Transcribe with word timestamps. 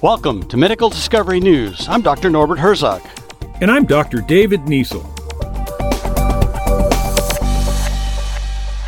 Welcome 0.00 0.44
to 0.48 0.56
Medical 0.56 0.90
Discovery 0.90 1.40
News. 1.40 1.88
I'm 1.88 2.02
Dr. 2.02 2.30
Norbert 2.30 2.60
Herzog. 2.60 3.02
And 3.60 3.68
I'm 3.68 3.84
Dr. 3.84 4.20
David 4.20 4.60
Niesel. 4.66 5.04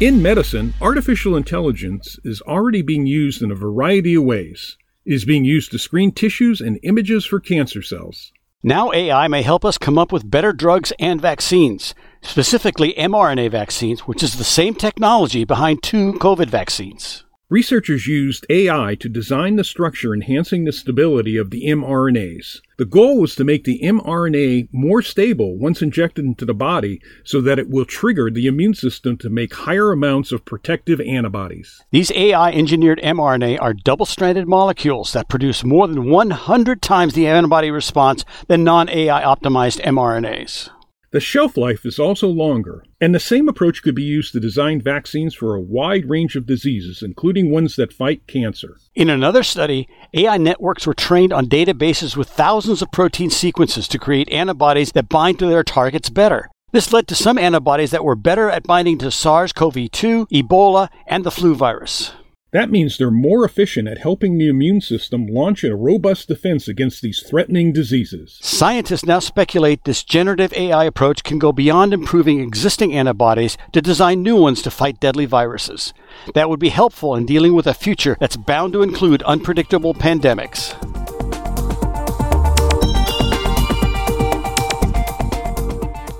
In 0.00 0.22
medicine, 0.22 0.72
artificial 0.80 1.36
intelligence 1.36 2.18
is 2.24 2.40
already 2.42 2.80
being 2.80 3.06
used 3.06 3.42
in 3.42 3.50
a 3.50 3.54
variety 3.54 4.14
of 4.14 4.24
ways. 4.24 4.78
It 5.04 5.12
is 5.12 5.26
being 5.26 5.44
used 5.44 5.70
to 5.72 5.78
screen 5.78 6.10
tissues 6.10 6.62
and 6.62 6.80
images 6.82 7.26
for 7.26 7.38
cancer 7.38 7.82
cells. 7.82 8.32
Now, 8.62 8.90
AI 8.92 9.28
may 9.28 9.42
help 9.42 9.62
us 9.62 9.76
come 9.76 9.98
up 9.98 10.10
with 10.10 10.30
better 10.30 10.54
drugs 10.54 10.90
and 10.98 11.20
vaccines, 11.20 11.94
specifically 12.22 12.94
mRNA 12.94 13.50
vaccines, 13.50 14.00
which 14.00 14.22
is 14.22 14.36
the 14.36 14.44
same 14.44 14.74
technology 14.74 15.44
behind 15.44 15.82
two 15.82 16.14
COVID 16.14 16.48
vaccines. 16.48 17.23
Researchers 17.50 18.06
used 18.06 18.46
AI 18.48 18.94
to 18.94 19.06
design 19.06 19.56
the 19.56 19.64
structure 19.64 20.14
enhancing 20.14 20.64
the 20.64 20.72
stability 20.72 21.36
of 21.36 21.50
the 21.50 21.66
mRNAs. 21.66 22.60
The 22.78 22.86
goal 22.86 23.20
was 23.20 23.34
to 23.34 23.44
make 23.44 23.64
the 23.64 23.80
mRNA 23.84 24.68
more 24.72 25.02
stable 25.02 25.58
once 25.58 25.82
injected 25.82 26.24
into 26.24 26.46
the 26.46 26.54
body 26.54 27.02
so 27.22 27.42
that 27.42 27.58
it 27.58 27.68
will 27.68 27.84
trigger 27.84 28.30
the 28.30 28.46
immune 28.46 28.72
system 28.72 29.18
to 29.18 29.28
make 29.28 29.52
higher 29.52 29.92
amounts 29.92 30.32
of 30.32 30.46
protective 30.46 31.02
antibodies. 31.02 31.84
These 31.90 32.10
AI 32.12 32.50
engineered 32.50 33.00
mRNA 33.02 33.58
are 33.60 33.74
double 33.74 34.06
stranded 34.06 34.48
molecules 34.48 35.12
that 35.12 35.28
produce 35.28 35.62
more 35.62 35.86
than 35.86 36.08
100 36.08 36.80
times 36.80 37.12
the 37.12 37.26
antibody 37.26 37.70
response 37.70 38.24
than 38.48 38.64
non 38.64 38.88
AI 38.88 39.22
optimized 39.22 39.82
mRNAs. 39.82 40.70
The 41.14 41.20
shelf 41.20 41.56
life 41.56 41.86
is 41.86 42.00
also 42.00 42.26
longer, 42.26 42.84
and 43.00 43.14
the 43.14 43.20
same 43.20 43.48
approach 43.48 43.84
could 43.84 43.94
be 43.94 44.02
used 44.02 44.32
to 44.32 44.40
design 44.40 44.80
vaccines 44.80 45.32
for 45.32 45.54
a 45.54 45.60
wide 45.60 46.10
range 46.10 46.34
of 46.34 46.44
diseases, 46.44 47.04
including 47.04 47.52
ones 47.52 47.76
that 47.76 47.92
fight 47.92 48.26
cancer. 48.26 48.78
In 48.96 49.08
another 49.08 49.44
study, 49.44 49.86
AI 50.12 50.38
networks 50.38 50.88
were 50.88 50.92
trained 50.92 51.32
on 51.32 51.46
databases 51.46 52.16
with 52.16 52.28
thousands 52.28 52.82
of 52.82 52.90
protein 52.90 53.30
sequences 53.30 53.86
to 53.86 53.98
create 54.00 54.28
antibodies 54.32 54.90
that 54.90 55.08
bind 55.08 55.38
to 55.38 55.46
their 55.46 55.62
targets 55.62 56.10
better. 56.10 56.50
This 56.72 56.92
led 56.92 57.06
to 57.06 57.14
some 57.14 57.38
antibodies 57.38 57.92
that 57.92 58.02
were 58.02 58.16
better 58.16 58.50
at 58.50 58.64
binding 58.64 58.98
to 58.98 59.12
SARS 59.12 59.52
CoV 59.52 59.92
2, 59.92 60.26
Ebola, 60.32 60.88
and 61.06 61.22
the 61.22 61.30
flu 61.30 61.54
virus. 61.54 62.10
That 62.54 62.70
means 62.70 62.96
they're 62.96 63.10
more 63.10 63.44
efficient 63.44 63.88
at 63.88 63.98
helping 63.98 64.38
the 64.38 64.48
immune 64.48 64.80
system 64.80 65.26
launch 65.26 65.64
a 65.64 65.74
robust 65.74 66.28
defense 66.28 66.68
against 66.68 67.02
these 67.02 67.20
threatening 67.20 67.72
diseases. 67.72 68.38
Scientists 68.40 69.04
now 69.04 69.18
speculate 69.18 69.82
this 69.82 70.04
generative 70.04 70.52
AI 70.52 70.84
approach 70.84 71.24
can 71.24 71.40
go 71.40 71.50
beyond 71.50 71.92
improving 71.92 72.38
existing 72.38 72.94
antibodies 72.94 73.58
to 73.72 73.82
design 73.82 74.22
new 74.22 74.36
ones 74.36 74.62
to 74.62 74.70
fight 74.70 75.00
deadly 75.00 75.24
viruses. 75.24 75.92
That 76.34 76.48
would 76.48 76.60
be 76.60 76.68
helpful 76.68 77.16
in 77.16 77.26
dealing 77.26 77.54
with 77.54 77.66
a 77.66 77.74
future 77.74 78.16
that's 78.20 78.36
bound 78.36 78.72
to 78.74 78.84
include 78.84 79.24
unpredictable 79.24 79.92
pandemics. 79.92 80.93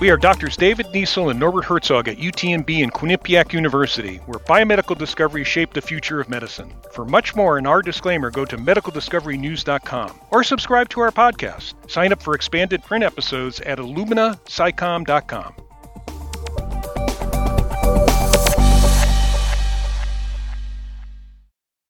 We 0.00 0.08
are 0.08 0.16
Doctors 0.16 0.56
David 0.56 0.86
Niesel 0.94 1.30
and 1.30 1.38
Norbert 1.38 1.66
Herzog 1.66 2.08
at 2.08 2.16
UTMB 2.16 2.82
and 2.82 2.90
Quinnipiac 2.90 3.52
University, 3.52 4.16
where 4.24 4.38
biomedical 4.38 4.96
discoveries 4.96 5.46
shape 5.46 5.74
the 5.74 5.82
future 5.82 6.22
of 6.22 6.30
medicine. 6.30 6.72
For 6.90 7.04
much 7.04 7.36
more 7.36 7.58
in 7.58 7.66
our 7.66 7.82
disclaimer, 7.82 8.30
go 8.30 8.46
to 8.46 8.56
medicaldiscoverynews.com 8.56 10.20
or 10.30 10.42
subscribe 10.42 10.88
to 10.88 11.00
our 11.00 11.10
podcast. 11.10 11.74
Sign 11.90 12.14
up 12.14 12.22
for 12.22 12.34
expanded 12.34 12.82
print 12.82 13.04
episodes 13.04 13.60
at 13.60 13.76
illuminascicom.com. 13.76 15.54